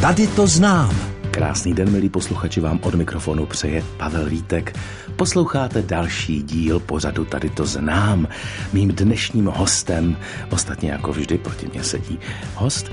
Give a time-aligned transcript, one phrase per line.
[0.00, 0.96] Tady to znám.
[1.30, 4.78] Krásný den, milí posluchači, vám od mikrofonu přeje Pavel Vítek.
[5.16, 8.28] Posloucháte další díl pořadu Tady to znám.
[8.72, 10.16] Mým dnešním hostem,
[10.50, 12.18] ostatně jako vždy proti mě sedí
[12.54, 12.90] host,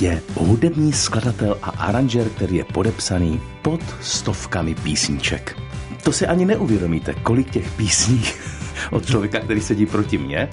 [0.00, 5.56] je hudební skladatel a aranžer, který je podepsaný pod stovkami písniček.
[6.02, 8.22] To si ani neuvědomíte, kolik těch písní
[8.90, 10.48] od člověka, který sedí proti mně,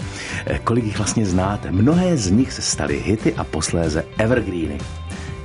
[0.64, 1.72] kolik jich vlastně znáte.
[1.72, 4.80] Mnohé z nich se staly hity a posléze evergreeny.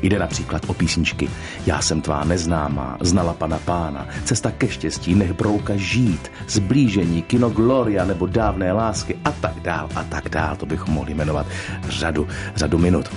[0.03, 1.31] Jde například o písničky
[1.67, 7.51] Já jsem tvá neznámá, znala pana pána, Cesta ke štěstí, nech brouka žít, Zblížení, Kino
[7.51, 10.57] Gloria nebo Dávné lásky a tak dál a tak dál.
[10.57, 11.47] To bychom mohli jmenovat
[11.89, 13.11] řadu, řadu minut.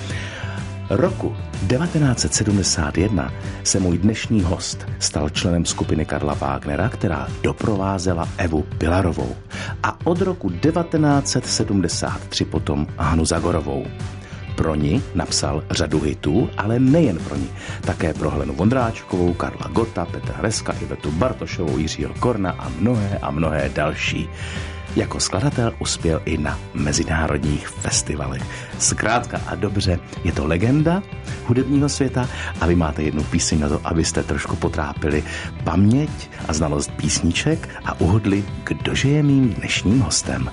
[0.90, 1.36] Roku
[1.68, 9.36] 1971 se můj dnešní host stal členem skupiny Karla Wagnera, která doprovázela Evu Pilarovou
[9.84, 13.86] a od roku 1973 potom Hanu Zagorovou.
[14.62, 17.50] Pro ní napsal řadu hitů, ale nejen pro ní.
[17.82, 23.32] Také pro Helenu Vondráčkovou, Karla Gota, Petra Reska, Ivetu Bartošovou, Jiřího Korna a mnohé a
[23.32, 24.30] mnohé další.
[24.96, 28.42] Jako skladatel uspěl i na mezinárodních festivalech.
[28.80, 31.04] Zkrátka a dobře, je to legenda
[31.46, 32.30] hudebního světa
[32.62, 35.24] a vy máte jednu píseň na to, abyste trošku potrápili
[35.64, 40.50] paměť a znalost písniček a uhodli, kdože je mým dnešním hostem.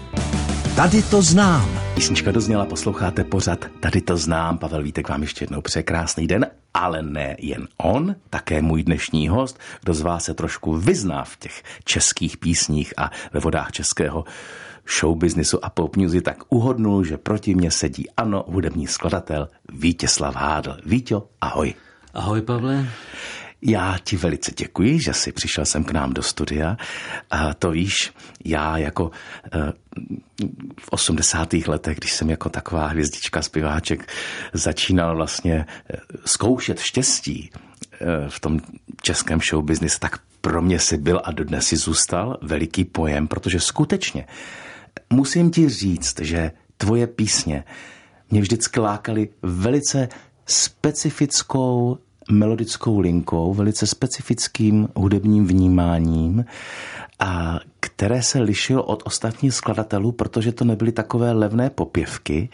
[0.79, 1.81] Tady to znám.
[1.95, 4.59] Písnička dozněla, posloucháte pořad Tady to znám.
[4.59, 9.59] Pavel Vítek vám ještě jednou překrásný den, ale ne jen on, také můj dnešní host,
[9.83, 14.25] kdo z vás se trošku vyzná v těch českých písních a ve vodách českého
[14.99, 20.77] showbiznisu a pop music, tak uhodnul, že proti mně sedí ano, hudební skladatel Vítězslav Hádl.
[20.87, 21.75] Víťo, ahoj.
[22.15, 22.89] Ahoj, Pavle.
[23.63, 26.77] Já ti velice děkuji, že jsi přišel sem k nám do studia.
[27.31, 28.13] A to víš,
[28.45, 29.11] já jako
[29.53, 29.73] eh,
[30.81, 31.53] v 80.
[31.53, 34.13] letech, když jsem jako taková hvězdička zpěváček
[34.53, 38.61] začínal vlastně eh, zkoušet štěstí eh, v tom
[39.03, 43.61] českém show business, tak pro mě si byl a dodnes si zůstal veliký pojem, protože
[43.61, 44.27] skutečně
[45.11, 47.65] musím ti říct, že tvoje písně
[48.31, 50.09] mě vždycky lákaly velice
[50.47, 51.99] specifickou
[52.31, 56.45] melodickou linkou, velice specifickým hudebním vnímáním,
[57.19, 62.49] a které se lišilo od ostatních skladatelů, protože to nebyly takové levné popěvky.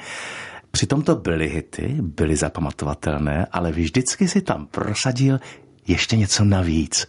[0.70, 5.40] Přitom to byly hity, byly zapamatovatelné, ale vždycky si tam prosadil
[5.86, 7.06] ještě něco navíc.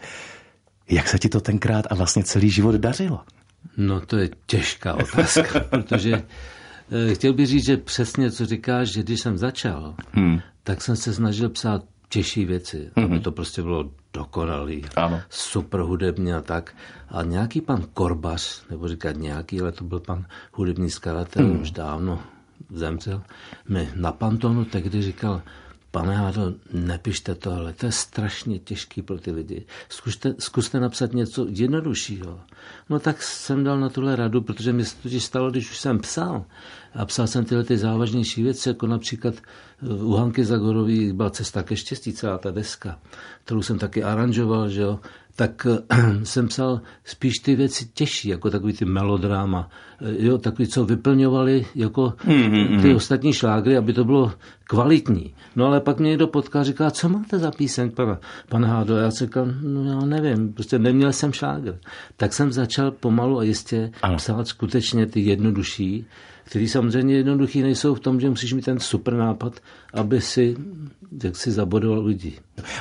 [0.90, 3.22] Jak se ti to tenkrát a vlastně celý život dařilo?
[3.78, 6.24] No to je těžká otázka, protože
[6.92, 10.40] eh, chtěl bych říct, že přesně co říkáš, že když jsem začal, hmm.
[10.64, 13.04] tak jsem se snažil psát těžší věci, mm-hmm.
[13.06, 13.24] aby mhm.
[13.24, 15.22] to prostě bylo dokonalý, ano.
[15.30, 16.76] super hudebně a tak.
[17.10, 21.62] A nějaký pan Korbař, nebo říkat nějaký, ale to byl pan hudební skladatel, mm.
[21.62, 22.20] už dávno
[22.70, 23.22] zemřel,
[23.70, 25.42] mi na Pantonu tehdy říkal,
[25.96, 29.66] pane Hádo, nepište tohle, to je strašně těžký pro ty lidi.
[29.90, 32.40] Zkuste, zkuste napsat něco jednoduššího.
[32.90, 36.00] No tak jsem dal na tuhle radu, protože mi se totiž stalo, když už jsem
[36.00, 36.46] psal.
[36.96, 39.36] A psal jsem tyhle ty závažnější věci, jako například
[39.82, 43.00] u Hanky Zagorový byla Cesta ke štěstí, celá ta deska,
[43.44, 45.00] kterou jsem taky aranžoval, že jo,
[45.36, 45.68] tak
[46.24, 49.70] jsem psal spíš ty věci těžší, jako takový ty melodráma,
[50.20, 52.82] jo, takový, co vyplňovali jako mm-hmm.
[52.82, 54.32] ty ostatní šlágry, aby to bylo
[54.64, 55.34] kvalitní.
[55.56, 58.20] No ale pak mě někdo potká a říká, co máte za píseň, pana,
[58.50, 58.98] pana Hádo?
[58.98, 61.78] Já jsem říkal, no já nevím, prostě neměl jsem šlágr.
[62.18, 64.16] Tak jsem začal pomalu a jistě ano.
[64.18, 66.06] psát skutečně ty jednodušší,
[66.46, 69.60] který samozřejmě jednoduchý nejsou v tom, že musíš mít ten super nápad,
[69.94, 70.56] aby si,
[71.24, 72.34] jak si zabodoval lidi.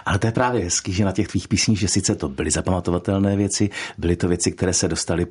[0.06, 3.36] Ale to je právě hezký, že na těch tvých písních, že sice to byly zapamatovatelné
[3.36, 5.26] věci, byly to věci, které se dostaly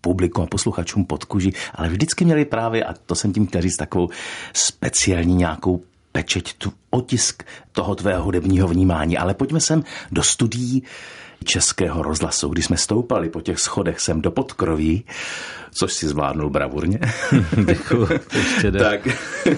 [0.00, 3.76] publiku a posluchačům pod kůži, ale vždycky měli právě, a to jsem tím chtěl říct,
[3.76, 4.08] takovou
[4.52, 7.42] speciální nějakou pečeť, tu otisk
[7.72, 9.18] toho tvého hudebního vnímání.
[9.18, 10.82] Ale pojďme sem do studií
[11.44, 15.04] Českého rozhlasu, když jsme stoupali po těch schodech sem do podkroví,
[15.72, 17.00] což si zvládnul bravurně.
[17.66, 18.08] Děkuji,
[18.78, 19.08] tak,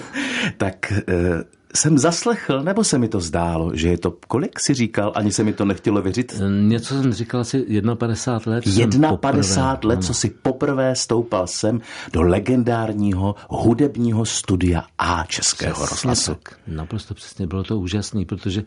[0.57, 1.43] tak eh,
[1.75, 5.43] jsem zaslechl, nebo se mi to zdálo, že je to, kolik si říkal, ani se
[5.43, 6.41] mi to nechtělo věřit?
[6.61, 7.65] Něco jsem říkal asi
[7.95, 9.19] 51 let.
[9.19, 10.01] 51 let, ano.
[10.01, 11.81] co si poprvé stoupal sem
[12.13, 16.35] do legendárního hudebního studia A Českého přesně rozhlasu.
[16.35, 18.63] Tak, naprosto přesně, bylo to úžasné, protože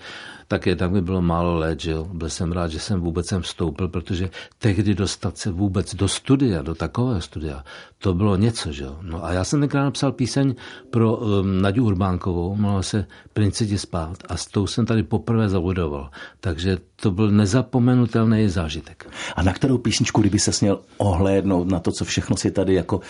[0.48, 2.04] také tam by bylo málo let, že jo.
[2.12, 6.62] Byl jsem rád, že jsem vůbec sem vstoupil, protože tehdy dostat se vůbec do studia,
[6.62, 7.64] do takového studia,
[7.98, 8.98] to bylo něco, že jo.
[9.02, 10.54] No a já jsem tenkrát napsal píseň
[10.90, 16.10] pro um, Naďu Urbánkovou, jmenovala se Princiti spát a s tou jsem tady poprvé zabudoval.
[16.40, 19.10] Takže to byl nezapomenutelný zážitek.
[19.36, 23.00] A na kterou písničku, kdyby se směl ohlédnout na to, co všechno si tady jako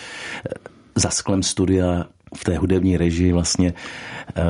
[0.99, 2.05] za sklem studia
[2.35, 3.73] v té hudební režii vlastně
[4.35, 4.41] eh,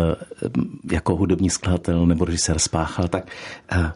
[0.91, 3.27] jako hudební skladatel nebo režisér spáchal, tak
[3.71, 3.91] eh,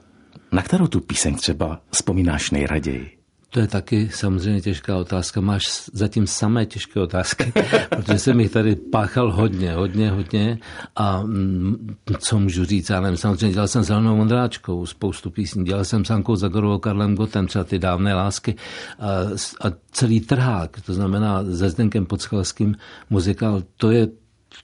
[0.51, 3.20] na kterou tu píseň třeba vzpomínáš nejraději?
[3.53, 5.41] To je taky samozřejmě těžká otázka.
[5.41, 5.63] Máš
[5.93, 7.53] zatím samé těžké otázky,
[7.89, 10.59] protože jsem jich tady páchal hodně, hodně, hodně.
[10.95, 15.85] A mm, co můžu říct, já nevím, samozřejmě dělal jsem Zelenou Mondráčkou spoustu písní, dělal
[15.85, 18.55] jsem s Ankou Zagorovou, Karlem Gotem, třeba ty dávné lásky
[18.99, 19.07] a,
[19.67, 22.75] a celý trhák, to znamená se Zdenkem Podskalským
[23.09, 24.07] muzikál, to je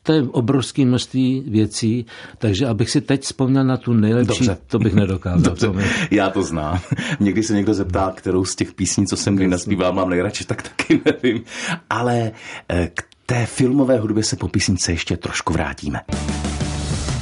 [0.03, 2.05] to je obrovské množství věcí,
[2.37, 4.57] takže abych si teď vzpomněl na tu nejlepší, Dobře.
[4.67, 5.41] to bych nedokázal.
[5.41, 5.89] Dobře.
[6.11, 6.79] Já to znám.
[7.19, 10.61] Někdy se někdo zeptá, kterou z těch písní, co jsem kdy naspíval, mám nejradši, tak
[10.61, 11.43] taky nevím.
[11.89, 12.31] Ale
[12.69, 15.99] eh, k té filmové hudbě se po písnice ještě trošku vrátíme.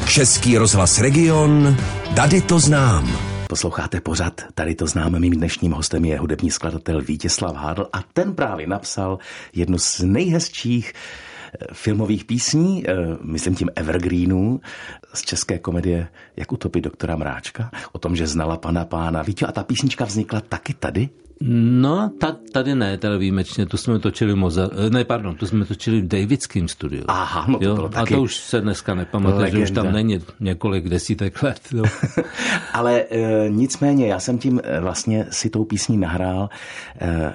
[0.07, 1.77] Český rozhlas Region,
[2.15, 3.17] tady to znám.
[3.50, 8.33] Posloucháte pořad, tady to známe, mým dnešním hostem je hudební skladatel Vítězslav Hádl a ten
[8.33, 9.19] právě napsal
[9.53, 10.94] jednu z nejhezčích
[11.73, 14.61] filmových písní, eh, myslím tím evergreenů,
[15.13, 16.07] z české komedie
[16.37, 19.21] Jak utopit doktora Mráčka, o tom, že znala pana pána.
[19.21, 21.09] Víte, a ta písnička vznikla taky tady?
[21.41, 25.47] No, ta, tady ne, teda výjimečně, tu jsme točili v Moza, eh, ne, pardon, tu
[25.47, 27.03] jsme točili v Davidském studiu.
[27.07, 27.75] Aha, no to jo?
[27.75, 31.59] bylo taky A to už se dneska nepamatuje, že už tam není několik desítek let.
[31.71, 31.83] Jo.
[32.73, 36.49] Ale e, nicméně, já jsem tím vlastně si tou písní nahrál
[37.01, 37.33] e,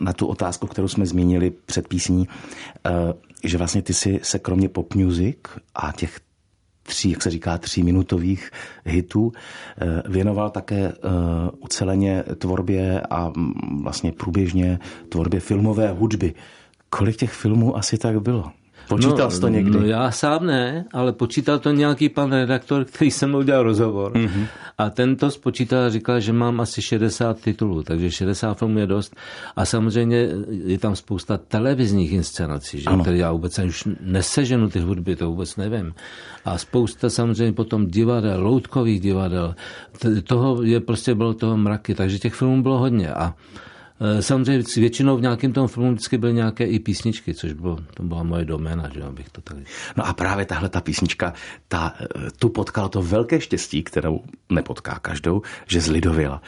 [0.00, 2.28] na tu otázku, kterou jsme zmínili před písní.
[2.86, 2.90] E,
[3.44, 5.36] že vlastně ty si se kromě pop music
[5.74, 6.20] a těch
[6.82, 8.50] tří, jak se říká, tříminutových
[8.84, 9.32] hitů,
[9.80, 10.92] eh, věnoval také eh,
[11.58, 14.78] uceleně tvorbě a mm, vlastně průběžně
[15.08, 16.34] tvorbě filmové hudby.
[16.90, 18.50] Kolik těch filmů asi tak bylo?
[18.88, 19.70] Počítal no, jsi to někdy?
[19.70, 24.12] No já sám ne, ale počítal to nějaký pan redaktor, který se mnou dělal rozhovor.
[24.12, 24.46] Mm-hmm.
[24.78, 28.86] A ten to spočítal a říkal, že mám asi 60 titulů, takže 60 filmů je
[28.86, 29.16] dost.
[29.56, 30.28] A samozřejmě
[30.64, 32.90] je tam spousta televizních inscenací, že?
[33.00, 35.94] které já vůbec už neseženu ty hudby, to vůbec nevím.
[36.44, 39.54] A spousta samozřejmě potom divadel, loutkových divadel.
[40.24, 43.08] Toho je prostě bylo toho mraky, takže těch filmů bylo hodně.
[43.08, 43.34] A
[44.20, 48.22] samozřejmě většinou v nějakém tom filmu vždycky byly nějaké i písničky, což bylo, to byla
[48.22, 49.64] moje doména, že abych to tady...
[49.96, 51.34] No a právě tahle ta písnička,
[51.68, 54.20] ta, eh, tu potkalo to velké štěstí, kterou
[54.50, 56.42] nepotká každou, že zlidověla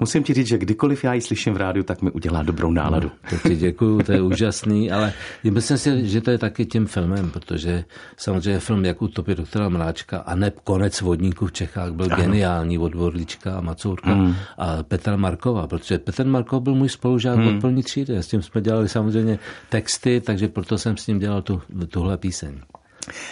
[0.00, 3.10] musím ti říct, že kdykoliv já ji slyším v rádiu, tak mi udělá dobrou náladu.
[3.32, 5.12] No, to ti děkuju, to je úžasný, ale
[5.44, 7.84] myslím si, že to je taky tím filmem, protože
[8.16, 12.16] samozřejmě film Jak utopit doktora Mráčka a ne Konec vodníků v Čechách byl ano.
[12.16, 14.34] geniální od Vodlička a Macourka mm.
[14.58, 17.46] a Petra Markova, protože Petr Markov byl můj spolužák mm.
[17.48, 18.16] od první třídy.
[18.16, 22.54] S tím jsme dělali samozřejmě texty, takže proto jsem s ním dělal tu, tuhle píseň.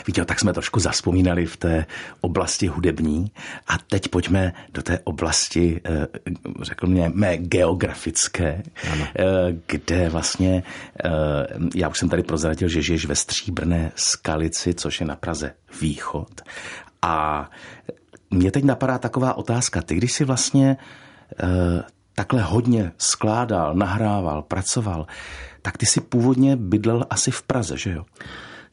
[0.06, 1.86] Víte, tak jsme trošku zaspomínali v té
[2.20, 3.30] oblasti hudební
[3.68, 6.06] a teď pojďme do té oblasti, eh,
[6.62, 8.62] řekl mě, mé geografické,
[8.92, 9.06] ano.
[9.18, 9.24] Eh,
[9.66, 10.62] kde vlastně,
[11.04, 11.10] eh,
[11.74, 16.40] já už jsem tady prozradil, že žiješ ve Stříbrné skalici, což je na Praze východ.
[17.02, 17.50] A
[18.30, 19.82] mě teď napadá taková otázka.
[19.82, 20.76] Ty, když si vlastně
[22.14, 25.06] takhle hodně skládal, nahrával, pracoval,
[25.62, 28.04] tak ty si původně bydlel asi v Praze, že jo?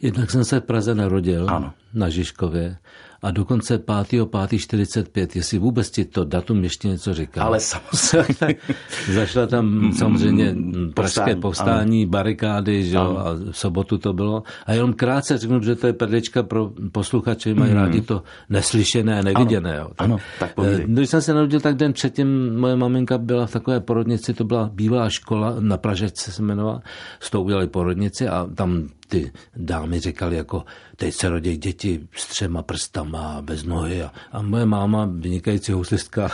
[0.03, 1.73] Jednak jsem se v Praze narodil, ano.
[1.94, 2.77] na Žižkově,
[3.23, 7.44] a dokonce 5.5.45, jestli vůbec ti to datum ještě něco říká.
[7.44, 8.55] Ale samozřejmě.
[9.13, 10.55] Zašla tam samozřejmě
[10.94, 12.09] pražské povstání, ano.
[12.09, 14.44] barikády, že jo, a v sobotu to bylo.
[14.65, 17.77] A jenom krátce řeknu, že to je perlička pro posluchače, mají mm.
[17.77, 19.79] rádi to neslyšené, neviděné.
[19.79, 19.91] Ano, jo.
[19.95, 20.85] Tak, ano tak povídej.
[20.88, 24.69] Když jsem se narodil, tak den předtím moje maminka byla v takové porodnici, to byla
[24.73, 26.81] bývalá škola, na Pražečce se jmenovala,
[27.19, 30.64] s tou udělali porodnici a tam ty dámy říkali jako,
[30.95, 36.26] teď se rodí děti s třema prstama, bez nohy a, a moje máma, vynikající houslistka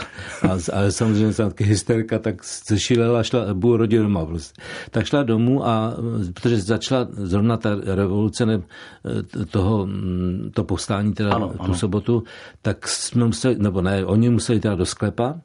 [0.48, 4.62] a, a samozřejmě jsem taky hysterka, tak se šílela, šla, budu rodit doma prostě.
[4.90, 5.94] Tak šla domů a
[6.34, 8.62] protože začala zrovna ta revoluce ne,
[9.50, 9.88] toho,
[10.54, 11.74] to povstání teda ano, tu ano.
[11.74, 12.22] sobotu,
[12.62, 15.40] tak jsme museli, nebo ne, oni museli teda do sklepa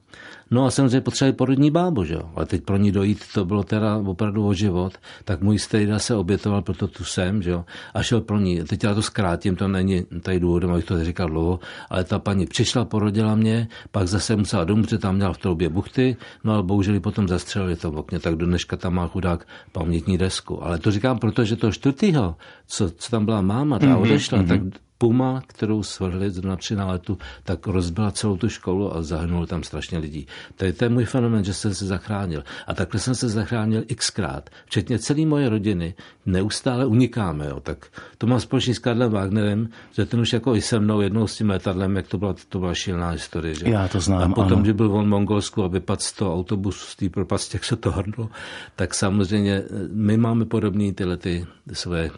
[0.51, 2.29] No a samozřejmě potřebovali porodní bábo, že jo?
[2.35, 4.93] Ale teď pro ní dojít, to bylo teda opravdu o život.
[5.23, 7.65] Tak můj strejda se obětoval, proto tu jsem, že jo?
[7.93, 8.63] A šel pro ní.
[8.63, 11.59] Teď já to zkrátím, to není tady důvodem, abych to říkal dlouho,
[11.89, 15.69] ale ta paní přišla, porodila mě, pak zase musela domů, protože tam měla v troubě
[15.69, 19.47] buchty, no ale bohužel potom zastřelili to v okně, tak do dneška tam má chudák
[19.71, 20.63] pamětní desku.
[20.63, 22.35] Ale to říkám proto, že to čtvrtýho,
[22.67, 24.47] co, co tam byla máma, ta mhm, odešla, mm-hmm.
[24.47, 24.61] tak
[24.97, 29.97] Puma, kterou svrhli zrovna při náletu, tak rozbila celou tu školu a zahrnul tam strašně
[29.97, 30.27] lidí.
[30.55, 32.43] To je ten můj fenomen, že jsem se zachránil.
[32.67, 34.49] A takhle jsem se zachránil xkrát.
[34.65, 35.93] Včetně celé moje rodiny.
[36.25, 37.45] Neustále unikáme.
[37.45, 37.59] Jo.
[37.59, 37.85] Tak
[38.17, 41.37] to mám společně s Karlem Wagnerem, že ten už jako i se mnou jednou s
[41.37, 43.55] tím letadlem, jak to byla, to byla šílená historie.
[43.55, 43.69] Že?
[43.69, 44.65] Já to znám, A potom, ano.
[44.65, 47.75] že byl on v Mongolsku a vypadl z toho autobusu, z té propasti, jak se
[47.75, 48.29] to hrnulo,
[48.75, 52.09] tak samozřejmě my máme podobné tyhle ty své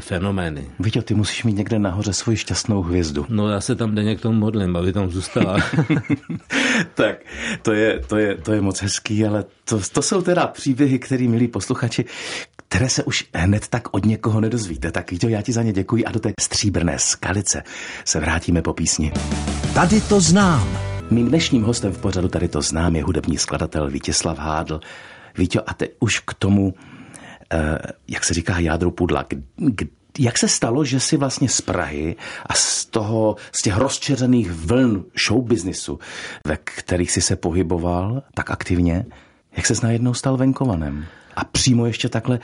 [0.00, 0.66] fenomény.
[0.78, 3.26] Víte, ty musíš mít někde nahoře svoji šťastnou hvězdu.
[3.28, 5.56] No já se tam denně k tomu modlím, aby tam zůstala.
[6.94, 7.16] tak,
[7.62, 11.28] to je, to, je, to je moc hezký, ale to, to jsou teda příběhy, které,
[11.28, 12.04] milí posluchači,
[12.68, 14.92] které se už hned tak od někoho nedozvíte.
[14.92, 17.62] Tak Víťo, já ti za ně děkuji a do té stříbrné skalice
[18.04, 19.12] se vrátíme po písni.
[19.74, 20.78] Tady to znám.
[21.10, 24.80] Mým dnešním hostem v pořadu Tady to znám je hudební skladatel Vítězslav Hádl.
[25.38, 26.74] Víťo, a teď už k tomu,
[28.08, 29.26] jak se říká, jádru pudla.
[30.18, 35.04] Jak se stalo, že si vlastně z Prahy a z toho, z těch rozčeřených vln
[35.26, 35.98] showbiznisu,
[36.46, 39.06] ve kterých si se pohyboval tak aktivně,
[39.56, 41.06] jak se najednou stal venkovanem?
[41.36, 42.40] A přímo ještě takhle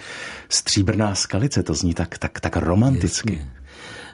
[0.48, 3.32] stříbrná skalice, to zní tak, tak, tak romanticky.
[3.32, 3.52] Jasně.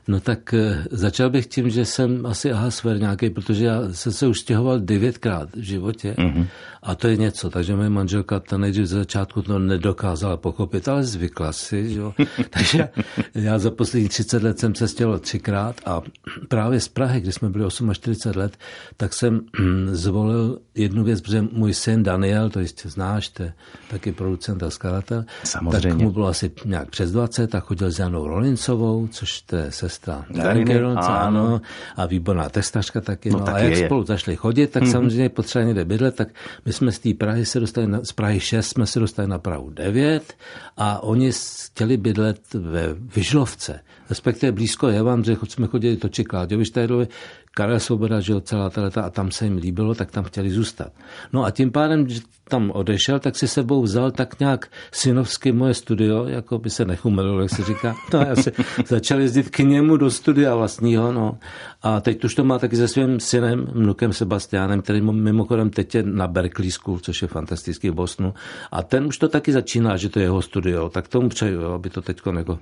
[0.09, 4.27] No tak eh, začal bych tím, že jsem asi ahasver nějaký, protože já jsem se
[4.27, 6.47] už stěhoval devětkrát v životě mm-hmm.
[6.83, 11.05] a to je něco, takže moje manželka ta nejdřív ze začátku to nedokázala pochopit, ale
[11.05, 12.15] zvykla si, jo.
[12.51, 12.89] takže
[13.35, 16.03] já za poslední 30 let jsem se stěhoval třikrát a
[16.49, 18.57] právě z Prahy, kdy jsme byli 48 let,
[18.97, 19.41] tak jsem
[19.87, 23.53] zvolil jednu věc, protože můj syn Daniel, to jistě znáš, to je
[23.91, 25.89] taky producent a skladatel, Samozřejmě.
[25.89, 29.73] tak mu bylo asi nějak přes 20 a chodil s Janou Rolincovou, což to je
[29.97, 31.09] sestra Dariny, Dariny, ano.
[31.09, 31.61] ano,
[31.97, 33.31] a výborná testařka taky.
[33.31, 33.87] No, No, taky a jak je.
[33.87, 36.29] spolu zašli chodit, tak samozřejmě potřeba někde bydlet, tak
[36.65, 39.39] my jsme z té Prahy se dostali, na, z Prahy 6 jsme se dostali na
[39.39, 40.35] Prahu 9
[40.77, 46.71] a oni chtěli bydlet ve Vyžlovce, respektive blízko je vám, že jsme chodili to Kláďoviš
[46.71, 47.09] Tajdovi,
[47.57, 50.51] Karel Svoboda, že jo, celá ta leta a tam se jim líbilo, tak tam chtěli
[50.51, 50.93] zůstat.
[51.33, 55.75] No a tím pádem, když tam odešel, tak si sebou vzal tak nějak synovsky moje
[55.75, 57.95] studio, jako by se nechumelilo, jak se říká.
[58.13, 58.53] No a já se
[58.87, 61.39] začal jezdit k němu do studia vlastního, no.
[61.83, 66.03] A teď už to má taky se svým synem, vnukem Sebastianem, který mimochodem teď je
[66.03, 68.35] na Berkeley School, což je fantastický v Bosnu.
[68.73, 71.73] A ten už to taky začíná, že to je jeho studio, tak tomu přeju, jo,
[71.73, 72.59] aby to teď jako,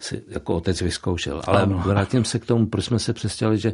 [0.00, 1.42] si, jako otec vyzkoušel.
[1.46, 1.82] Ale ano.
[1.86, 3.72] vrátím se k tomu, proč jsme se přestěhovali, že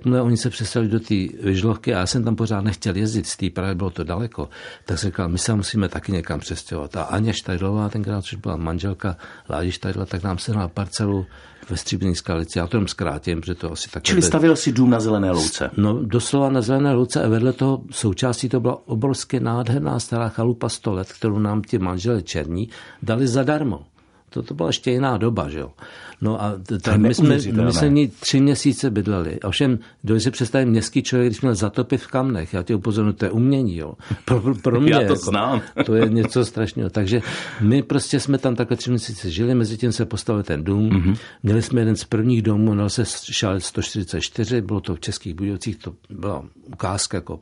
[0.00, 3.36] jakmile oni se přestěhovali do té vyžlovky a já jsem tam pořád nechtěl jezdit, z
[3.36, 4.48] té Prahy bylo to daleko,
[4.84, 6.96] tak jsem říkal, my se musíme taky někam přestěhovat.
[6.96, 9.16] A Aně Štajdlová, tenkrát, což byla manželka
[9.48, 11.26] Ládi Štajdla, tak nám se na parcelu
[11.70, 12.58] ve Stříbrné skalici.
[12.58, 14.02] Já to jenom zkrátím, protože to asi tak.
[14.02, 15.70] Čili stavil si dům na Zelené louce.
[15.76, 20.68] No, doslova na Zelené louce a vedle toho součástí to byla obrovské nádherná stará chalupa
[20.68, 22.68] 100 let, kterou nám ti manžele černí
[23.02, 23.86] dali zadarmo.
[24.30, 25.70] To, to byla ještě jiná doba, že jo.
[26.20, 29.40] No a ta, my, jsme, my jsme ní tři měsíce bydleli.
[29.40, 33.24] Ovšem, když si představím městský člověk, když měl zatopit v kamnech, já tě upozorňuji, to
[33.24, 33.94] je umění, jo.
[34.24, 34.92] Pro, pro mě.
[34.92, 35.62] já to jako, znám.
[35.86, 36.90] to je něco strašného.
[36.90, 37.22] Takže
[37.60, 40.90] my prostě jsme tam takhle tři měsíce žili, mezi tím se postavil ten dům.
[40.90, 41.16] Mm-hmm.
[41.42, 45.76] Měli jsme jeden z prvních domů, jmenoval se Šálet 144, bylo to v Českých Budějovicích,
[45.76, 47.38] to byla ukázka jako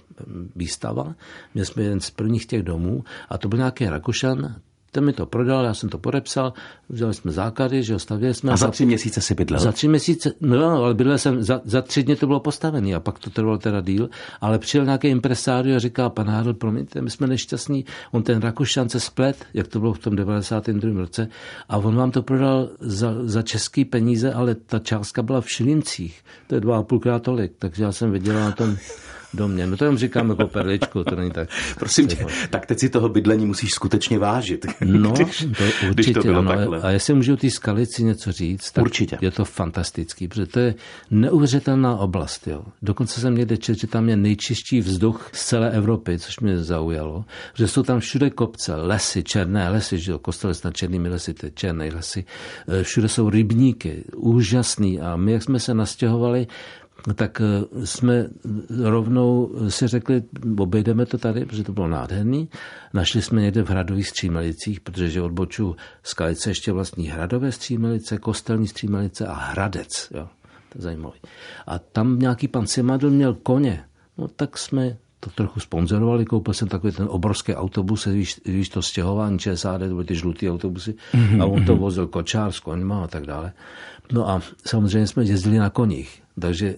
[0.56, 1.14] výstava.
[1.54, 4.54] Měli jsme jeden z prvních těch domů a to byl nějaký Rakušan,
[4.92, 6.52] ten mi to prodal, já jsem to podepsal,
[6.88, 8.52] vzali jsme základy, že ho stavili jsme.
[8.52, 9.60] A za tři měsíce si bydlel?
[9.60, 13.00] Za tři měsíce, no ale bydlel jsem, za, za tři dny to bylo postavené a
[13.00, 14.08] pak to trvalo teda díl,
[14.40, 18.88] ale přijel nějaký impresário a říká, pan Hádl, promiňte, my jsme nešťastní, on ten Rakušan
[18.88, 21.00] se splet, jak to bylo v tom 92.
[21.00, 21.28] roce,
[21.68, 26.20] a on vám to prodal za, za český peníze, ale ta částka byla v šilincích,
[26.46, 28.76] to je dva a půlkrát tolik, takže já jsem viděl na tom
[29.34, 29.66] domě.
[29.66, 31.48] No to jenom říkám jako perličku, to není tak.
[31.78, 34.66] Prosím tě, tak teď si toho bydlení musíš skutečně vážit.
[34.84, 35.94] No, když, to určitě.
[35.94, 36.80] Když to bylo no, takhle.
[36.80, 39.18] A jestli můžu té skalici něco říct, tak určitě.
[39.20, 40.74] je to fantastický, protože to je
[41.10, 42.46] neuvěřitelná oblast.
[42.46, 42.62] Jo.
[42.82, 47.24] Dokonce jsem někde četl, že tam je nejčistší vzduch z celé Evropy, což mě zaujalo,
[47.54, 51.50] že jsou tam všude kopce, lesy, černé lesy, že jo, kostel s černými lesy, ty
[51.54, 52.24] černé lesy,
[52.82, 55.00] všude jsou rybníky, úžasný.
[55.00, 56.46] A my, jak jsme se nastěhovali,
[57.14, 57.42] tak
[57.84, 58.26] jsme
[58.82, 60.22] rovnou si řekli,
[60.58, 62.48] obejdeme to tady, protože to bylo nádherný.
[62.94, 69.26] Našli jsme někde v hradových střímelicích, protože odboču skalice ještě vlastní hradové střímelice, kostelní střímelice
[69.26, 70.08] a hradec.
[70.14, 70.28] Jo.
[70.68, 71.20] To je zajímavý.
[71.66, 73.84] A tam nějaký pan Simadl měl koně.
[74.18, 78.82] No tak jsme to trochu sponzorovali, koupil jsem takový ten obrovský autobus, víš, víš to
[78.82, 81.42] stěhování ČSAD, to byly ty žlutý autobusy, mm-hmm.
[81.42, 83.52] a on to vozil kočár s koňma a tak dále.
[84.12, 86.76] No a samozřejmě jsme jezdili na koních, takže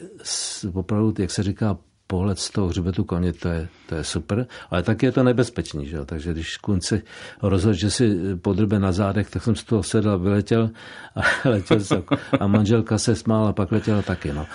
[0.75, 1.79] opravdu, jak se říká,
[2.11, 5.87] pohled z toho hřbetu koně, to je, to je super, ale taky je to nebezpečný,
[5.87, 6.05] že jo?
[6.05, 7.03] takže když kunci
[7.43, 10.71] rozhodl, že si podrbe na zádech, tak jsem z toho sedl a vyletěl
[11.15, 12.03] a letěl jsem,
[12.41, 14.33] a manželka se smála pak letěla taky.
[14.33, 14.47] No.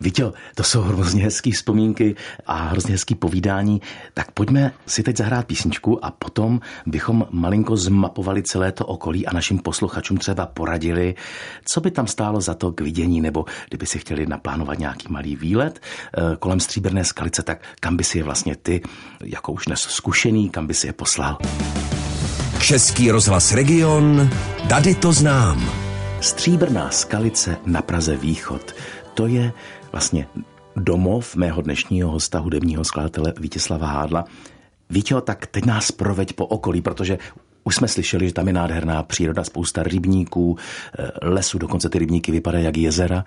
[0.00, 2.14] Víte, to jsou hrozně hezký vzpomínky
[2.46, 3.80] a hrozně hezký povídání.
[4.14, 9.34] Tak pojďme si teď zahrát písničku a potom bychom malinko zmapovali celé to okolí a
[9.34, 11.14] našim posluchačům třeba poradili,
[11.64, 15.36] co by tam stálo za to k vidění, nebo kdyby si chtěli naplánovat nějaký malý
[15.36, 18.82] výlet eh, kolem Stříbrné skalice, tak kam by si je vlastně ty,
[19.24, 21.38] jako už dnes zkušený, kam by si je poslal?
[22.60, 24.30] Český rozhlas Region,
[24.64, 25.70] Dady to znám.
[26.20, 28.74] Stříbrná skalice na Praze Východ.
[29.14, 29.52] To je
[29.94, 30.26] vlastně
[30.76, 34.24] domov mého dnešního hosta, hudebního skladatele Vítězslava Hádla.
[34.90, 37.18] Víte, tak teď nás proveď po okolí, protože
[37.64, 40.58] už jsme slyšeli, že tam je nádherná příroda, spousta rybníků,
[40.98, 43.24] eh, lesu, dokonce ty rybníky vypadají jak jezera.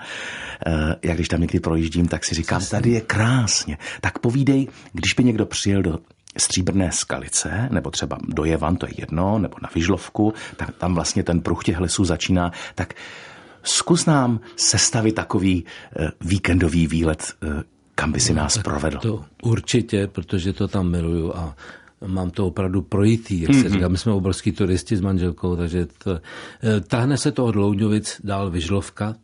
[0.66, 3.78] Eh, jak když tam někdy projíždím, tak si říkám, tady je krásně.
[4.02, 6.00] Tak povídej, když by někdo přijel do
[6.38, 11.24] Stříbrné skalice, nebo třeba do Jevan, to je jedno, nebo na Vyžlovku, tak tam vlastně
[11.24, 12.94] ten pruh těch lesů začíná, tak
[13.68, 15.66] Zkus nám sestavit takový
[16.00, 17.64] eh, víkendový výlet, eh,
[17.96, 18.98] kam by si no, nás provedl.
[18.98, 21.56] To určitě, protože to tam miluju a
[22.08, 23.88] mám to opravdu projitý, jak se říká.
[23.88, 26.20] My jsme obrovský turisti s manželkou, takže to,
[26.64, 29.16] eh, tahne se to od Louňovic dál Vyžlovka,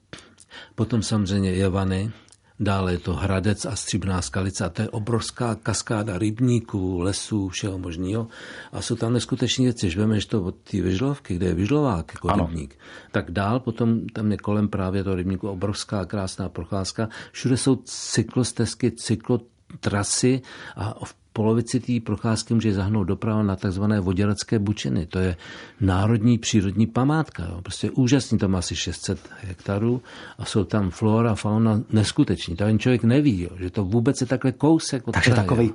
[0.76, 2.12] potom samozřejmě Jevany,
[2.60, 7.78] Dále je to Hradec a Stříbrná skalice a to je obrovská kaskáda rybníků, lesů, všeho
[7.78, 8.28] možného.
[8.72, 9.86] A jsou tam neskutečné věci.
[9.86, 12.46] Když vemeš to od té vyžlovky, kde je vyžlovák jako ano.
[12.46, 12.80] rybník,
[13.12, 17.10] tak dál potom tam je kolem právě toho rybníku obrovská krásná procházka.
[17.32, 20.42] Všude jsou cyklostezky, cyklotrasy
[20.76, 25.06] a v polovici té procházky může zahnout doprava na takzvané vodělecké bučiny.
[25.06, 25.36] To je
[25.82, 27.44] národní přírodní památka.
[27.44, 27.62] Jo.
[27.62, 30.02] Prostě úžasný, tam asi 600 hektarů
[30.38, 32.56] a jsou tam flora, fauna neskuteční.
[32.56, 35.68] To ani člověk neví, jo, že to vůbec je takhle kousek od Takže kraje, takový
[35.68, 35.74] jo.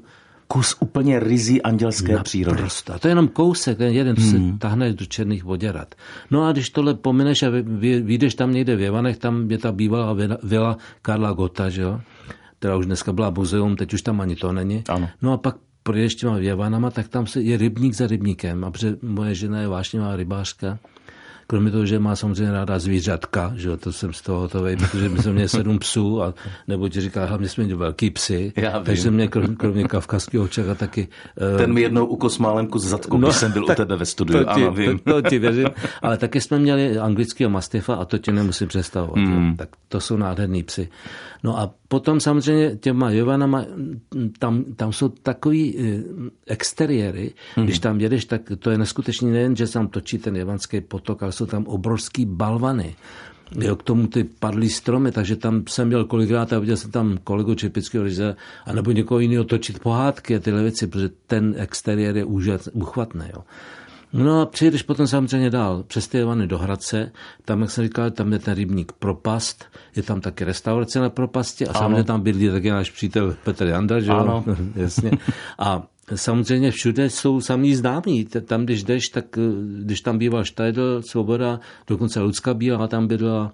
[0.49, 2.25] kus úplně rizí andělské Naprosto.
[2.25, 2.63] přírody.
[2.95, 4.53] A to je jenom kousek, ten jeden hmm.
[4.53, 5.95] se tahne do černých voděrat.
[6.31, 7.51] No a když tohle pomineš a
[8.03, 12.01] vyjdeš tam někde v Jevanech, tam je ta bývalá vila Karla Gota, že jo?
[12.59, 14.85] Která už dneska byla muzeum, teď už tam ani to není.
[14.89, 15.09] Ano.
[15.23, 18.65] No a pak projdeš těma Javanama, tak tam se je rybník za rybníkem.
[18.65, 20.79] A protože moje žena je vášnivá rybářka,
[21.51, 25.19] Kromě toho, že má samozřejmě ráda zvířatka, že to jsem z toho hotový, protože my
[25.19, 26.35] jsme měli sedm psů, a,
[26.69, 30.45] nebo ti říká, hlavně jsme měli velký psy, Já takže jsem měl kromě, kromě kavkazského
[30.45, 31.09] očaka taky...
[31.53, 34.07] Uh, Ten mi jednou ukos málem kus zadku, no, když jsem byl u tebe ve
[34.07, 34.99] studiu, to ti, ano, vím.
[34.99, 35.69] To, to ti věřím,
[36.03, 39.17] ale taky jsme měli anglického mastifa a to ti nemusím představovat.
[39.17, 39.57] Mm.
[39.57, 40.89] Tak to jsou nádherný psy.
[41.45, 43.65] No a potom samozřejmě těma Jovanama,
[44.39, 46.03] tam, tam jsou takový eh,
[46.47, 47.65] exteriéry, mm.
[47.65, 51.33] když tam jedeš, tak to je neskutečný nejen, že tam točí ten jevanský potok, ale
[51.33, 52.97] jsou tam obrovský balvany.
[53.61, 57.19] Jo, k tomu ty padlý stromy, takže tam jsem měl kolikrát a viděl jsem tam
[57.25, 62.25] kolegu Čepického režiséra, anebo někoho jiného točit pohádky a tyhle věci, protože ten exteriér je
[62.25, 63.25] úžas, uchvatný.
[63.35, 63.43] Jo.
[64.13, 67.13] No a přijdeš potom samozřejmě dál, přes ty Jevany do Hradce,
[67.45, 69.65] tam, jak jsem říkal, tam je ten rybník Propast,
[69.97, 74.01] je tam taky restaurace na Propasti a samozřejmě tam bydlí taky náš přítel Petr Janda,
[74.01, 74.45] že ano.
[74.47, 74.57] jo?
[74.75, 75.11] Jasně.
[75.59, 75.83] A
[76.15, 78.25] Samozřejmě všude jsou samý známí.
[78.25, 79.25] Tam, když jdeš, tak
[79.83, 83.53] když tam býval Štajdl, Svoboda, dokonce Lucka Bílá tam bydla,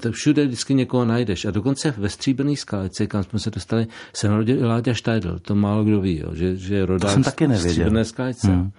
[0.00, 1.44] tak všude vždycky někoho najdeš.
[1.44, 5.38] A dokonce ve Stříbrný skalici, kam jsme se dostali, se narodil Láďa Štajdl.
[5.38, 8.04] To málo kdo ví, jo, že, že je rodák to jsem taky nevěděl.
[8.04, 8.32] Stříbrné.
[8.42, 8.70] Hmm.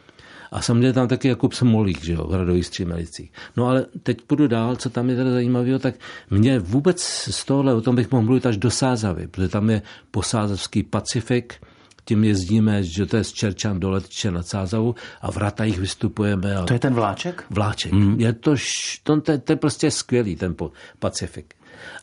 [0.52, 3.32] A samozřejmě tam taky Jakub Smolík, že jo, v Hradových Střímelicích.
[3.58, 5.96] No ale teď půjdu dál, co tam je teda zajímavého, tak
[6.30, 9.82] mě vůbec z tohle, o tom bych mohl mluvit až do Sázavy, protože tam je
[10.12, 11.54] posázavský Pacifik,
[12.08, 16.56] tím jezdíme, že to je z Čerčan do Letče nad Sázavu a v Ratajích vystupujeme.
[16.56, 16.64] A...
[16.64, 17.44] To je ten vláček?
[17.50, 17.92] Vláček.
[17.92, 18.20] Mm.
[18.20, 18.56] Je to,
[19.04, 20.56] to, to, to je prostě skvělý, ten
[21.00, 21.54] Pacifik.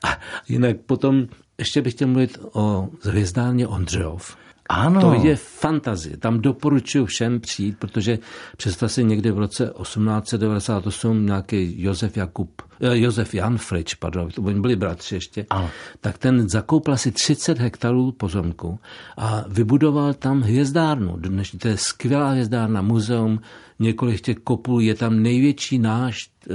[0.05, 1.27] A jinak potom
[1.59, 4.37] ještě bych chtěl mluvit o hvězdárně Ondřejov.
[4.69, 5.01] Ano.
[5.01, 6.17] To je fantazie.
[6.17, 8.19] Tam doporučuji všem přijít, protože
[8.57, 14.43] představ si někdy v roce 1898 nějaký Josef Jakub, eh, Josef Jan Frič, pardon, to
[14.43, 15.71] oni byli bratři ještě, ano.
[16.01, 18.79] tak ten zakoupil asi 30 hektarů pozemku
[19.17, 21.17] a vybudoval tam hvězdárnu.
[21.17, 23.41] Dnešní, to je skvělá hvězdárna, muzeum,
[23.79, 26.55] několik těch kopů, je tam největší náš e,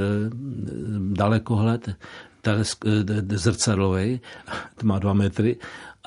[1.14, 1.90] dalekohled,
[2.48, 2.64] eh,
[3.38, 4.22] zrcadlový,
[4.84, 5.58] má dva metry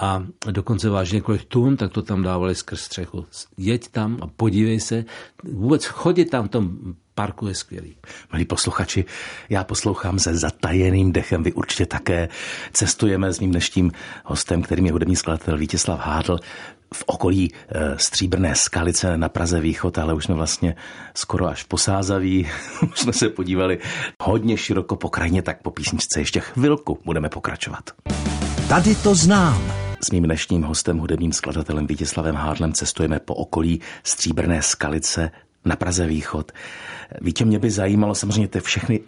[0.02, 3.26] a dokonce vážně několik tun, tak to tam dávali skrz střechu.
[3.56, 5.04] Jeď tam a podívej se.
[5.44, 6.78] Vůbec chodit tam v tom
[7.14, 7.96] parku je skvělý.
[8.32, 9.04] Milí posluchači,
[9.48, 12.28] já poslouchám se zatajeným dechem, vy určitě také.
[12.72, 13.92] Cestujeme s mým dnešním
[14.24, 16.38] hostem, kterým je hudební skladatel Vítězslav Hádl
[16.94, 20.74] v okolí e, Stříbrné skalice na Praze Východ, ale už jsme vlastně
[21.14, 22.48] skoro až posázaví.
[22.92, 23.78] už jsme se podívali
[24.22, 27.90] hodně široko po krajině, tak po písničce ještě chvilku budeme pokračovat.
[28.68, 29.81] Tady to znám.
[30.04, 35.30] S mým dnešním hostem, hudebním skladatelem Vítězslavem Hádlem cestujeme po okolí Stříbrné skalice
[35.64, 36.52] na Praze Východ.
[37.20, 39.00] Víte, mě by zajímalo samozřejmě ty všechny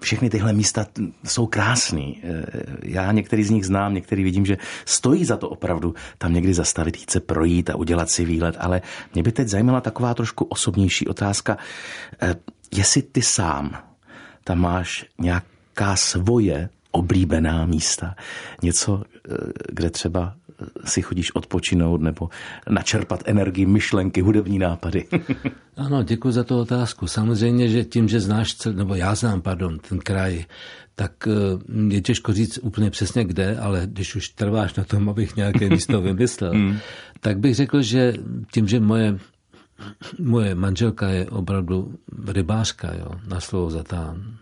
[0.00, 0.86] všechny tyhle místa
[1.24, 2.20] jsou krásný.
[2.22, 2.44] Eh,
[2.82, 6.96] já některý z nich znám, některý vidím, že stojí za to opravdu tam někdy zastavit,
[6.96, 8.82] jít se projít a udělat si výlet, ale
[9.14, 11.58] mě by teď zajímala taková trošku osobnější otázka.
[12.22, 12.34] Eh,
[12.74, 13.78] jestli ty sám
[14.44, 18.14] tam máš nějaká svoje oblíbená místa,
[18.62, 19.36] něco, eh,
[19.72, 20.34] kde třeba
[20.84, 22.28] si chodíš odpočinout nebo
[22.70, 25.06] načerpat energii, myšlenky, hudební nápady.
[25.76, 27.06] ano, děkuji za tu otázku.
[27.06, 30.44] Samozřejmě, že tím, že znáš, nebo já znám, pardon, ten kraj,
[30.94, 35.36] tak eh, je těžko říct úplně přesně kde, ale když už trváš na tom, abych
[35.36, 36.78] nějaké místo vymyslel, hmm.
[37.20, 38.14] tak bych řekl, že
[38.52, 39.18] tím, že moje
[40.18, 41.94] moje manželka je opravdu
[42.26, 44.36] rybářka, jo, na slovo zatán.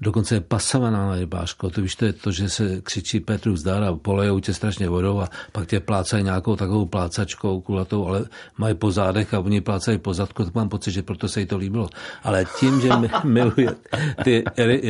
[0.00, 1.70] Dokonce je pasovaná na rybářko.
[1.70, 5.20] To víš, to je to, že se křičí Petru zdar a polejou tě strašně vodou
[5.20, 8.24] a pak tě plácají nějakou takovou plácačkou kulatou, ale
[8.58, 11.46] mají po zádech a oni plácají po zadku, tak mám pocit, že proto se jí
[11.46, 11.88] to líbilo.
[12.22, 12.90] Ale tím, že
[13.24, 13.74] miluje
[14.24, 14.44] ty,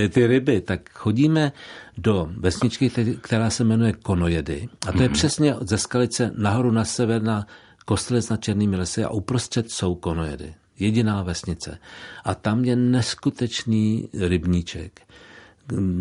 [0.08, 1.52] ty ryby, tak chodíme
[1.98, 2.90] do vesničky,
[3.20, 4.68] která se jmenuje Konojedy.
[4.86, 5.12] A to je mm-hmm.
[5.12, 7.46] přesně ze Skalice nahoru na sever na
[7.84, 11.78] Kostelec na Černými lesy a uprostřed jsou Konojedy jediná vesnice.
[12.24, 15.00] A tam je neskutečný rybníček.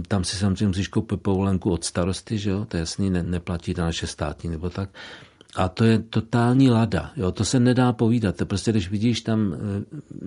[0.07, 2.65] Tam si samozřejmě musíš koupit povolenku od starosty, že jo?
[2.65, 4.89] to je jasný, ne, neplatí to naše státní nebo tak.
[5.55, 7.11] A to je totální lada.
[7.15, 7.31] Jo?
[7.31, 8.35] To se nedá povídat.
[8.35, 9.57] To prostě, když vidíš tam, eh,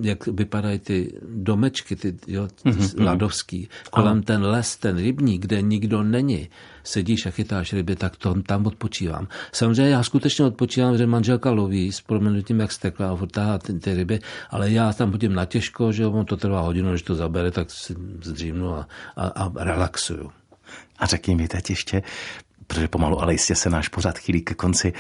[0.03, 3.05] jak vypadají ty domečky, ty jo, mm-hmm.
[3.05, 4.23] ladovský, kolem ano.
[4.23, 6.49] ten les, ten rybník, kde nikdo není,
[6.85, 9.29] sedíš a chytáš ryby, tak to, tam odpočívám.
[9.53, 13.95] Samozřejmě já skutečně odpočívám, že manželka loví s proměnutím, jak stekla a vrtá ty, ty
[13.95, 14.19] ryby,
[14.51, 17.71] ale já tam chodím na těžko, že on to trvá hodinu, než to zabere, tak
[17.71, 20.31] si zdřímnu a, a, a relaxuju.
[20.99, 22.03] A řekni mi teď ještě,
[22.73, 24.93] protože pomalu, ale jistě se náš pořád chýlí ke konci,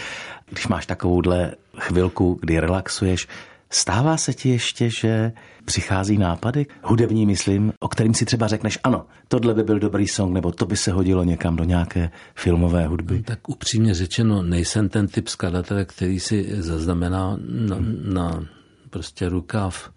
[0.50, 3.28] když máš takovouhle chvilku, kdy relaxuješ,
[3.74, 5.32] Stává se ti ještě, že
[5.64, 10.34] přichází nápady, hudební myslím, o kterým si třeba řekneš, ano, tohle by byl dobrý song,
[10.34, 13.22] nebo to by se hodilo někam do nějaké filmové hudby?
[13.22, 18.44] Tak upřímně řečeno, nejsem ten typ skladatele, který si zaznamená na, na
[18.90, 19.92] prostě rukáv Jo,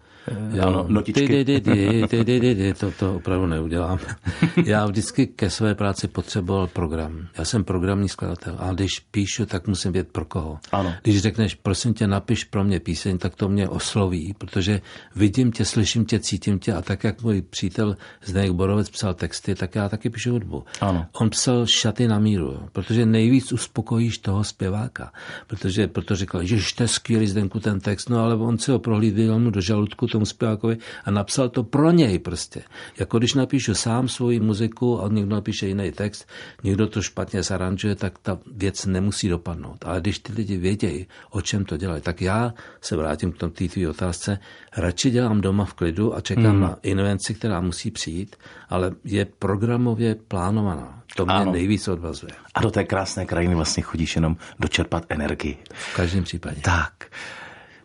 [0.62, 1.26] ano, notičky.
[1.26, 3.98] Ty, ty, ty, ty, ty, ty, ty, to, to opravdu neudělám.
[4.64, 7.28] Já vždycky ke své práci potřeboval program.
[7.38, 10.58] Já jsem programní skladatel a když píšu, tak musím vědět pro koho.
[10.72, 10.94] Ano.
[11.02, 14.80] Když řekneš, prosím tě, napiš pro mě píseň, tak to mě osloví, protože
[15.16, 19.54] vidím tě, slyším tě, cítím tě a tak, jak můj přítel Zdeněk Borovec psal texty,
[19.54, 20.64] tak já taky píšu hudbu.
[20.80, 21.06] Ano.
[21.12, 25.12] On psal šaty na míru, protože nejvíc uspokojíš toho zpěváka.
[25.46, 28.78] Protože proto říkal, že to je skvělý Zdenku ten text, no ale on si ho
[28.78, 32.62] prohlídl mu do žaludku, tomu zpěvákovi a napsal to pro něj prostě.
[32.98, 36.28] Jako když napíšu sám svoji muziku a někdo napíše jiný text,
[36.64, 39.84] někdo to špatně zaranžuje, tak ta věc nemusí dopadnout.
[39.84, 43.68] Ale když ty lidi vědějí, o čem to dělají, tak já se vrátím k té
[43.68, 44.38] tvý otázce,
[44.76, 46.60] radši dělám doma v klidu a čekám hmm.
[46.60, 48.36] na invenci, která musí přijít,
[48.68, 51.02] ale je programově plánovaná.
[51.16, 51.52] To mě ano.
[51.52, 52.32] nejvíc odvazuje.
[52.54, 55.56] A do té krásné krajiny vlastně chodíš jenom dočerpat energii.
[55.72, 56.60] V každém případě.
[56.60, 57.06] Tak.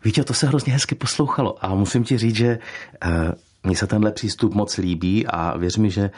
[0.03, 2.59] Víte, to se hrozně hezky poslouchalo a musím ti říct, že
[3.05, 3.11] uh,
[3.63, 6.11] mně se tenhle přístup moc líbí a věř mi, že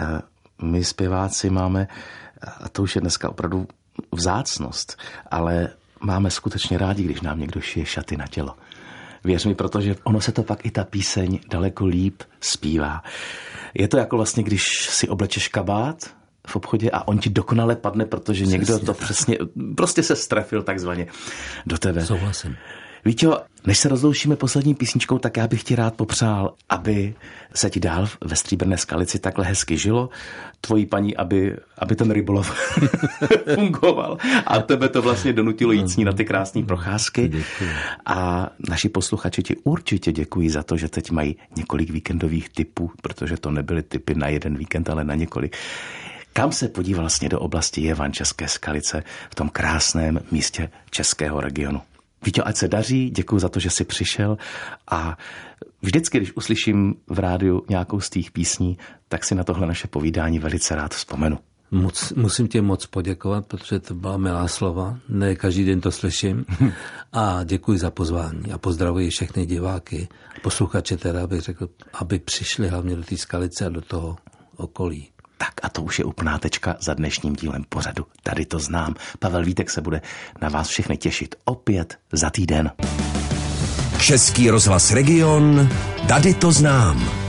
[0.00, 1.88] uh, my zpěváci máme,
[2.60, 3.66] a to už je dneska opravdu
[4.12, 4.98] vzácnost,
[5.30, 5.68] ale
[6.00, 8.54] máme skutečně rádi, když nám někdo šije šaty na tělo.
[9.24, 13.02] Věř mi, protože ono se to pak i ta píseň daleko líp zpívá.
[13.74, 16.10] Je to jako vlastně, když si oblečeš kabát
[16.46, 18.96] v obchodě a on ti dokonale padne, protože přesně někdo to tak.
[18.96, 19.38] přesně,
[19.76, 21.06] prostě se strefil takzvaně
[21.66, 22.06] do tebe.
[22.06, 22.56] Souhlasím.
[23.04, 23.26] Víte,
[23.66, 27.14] než se rozloučíme poslední písničkou, tak já bych ti rád popřál, aby
[27.54, 30.08] se ti dál ve Stříbrné skalici takhle hezky žilo,
[30.60, 32.50] tvojí paní, aby, aby ten rybolov
[33.54, 37.28] fungoval a tebe to vlastně donutilo jít s ní na ty krásné procházky.
[37.28, 37.70] Děkuji.
[38.06, 43.36] A naši posluchači ti určitě děkuji za to, že teď mají několik víkendových typů, protože
[43.36, 45.56] to nebyly typy na jeden víkend, ale na několik.
[46.32, 51.80] Kam se podíval vlastně do oblasti Jevan České skalice v tom krásném místě českého regionu?
[52.24, 54.36] Víte, ať se daří, děkuji za to, že jsi přišel
[54.90, 55.18] a
[55.82, 60.38] vždycky, když uslyším v rádiu nějakou z těch písní, tak si na tohle naše povídání
[60.38, 61.38] velice rád vzpomenu.
[61.70, 64.98] Moc, musím tě moc poděkovat, protože to byla milá slova.
[65.08, 66.44] Ne každý den to slyším.
[67.12, 70.08] A děkuji za pozvání a pozdravuji všechny diváky,
[70.42, 74.16] posluchače teda, abych řekl, aby přišli hlavně do té skalice a do toho
[74.56, 75.13] okolí.
[75.38, 78.06] Tak a to už je úplná tečka za dnešním dílem pořadu.
[78.22, 78.94] Tady to znám.
[79.18, 80.02] Pavel Vítek se bude
[80.42, 82.70] na vás všechny těšit opět za týden.
[84.00, 85.68] Český rozhlas Region,
[86.08, 87.23] tady to znám.